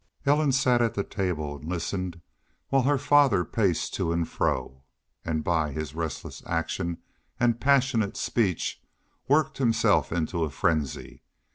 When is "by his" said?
5.43-5.93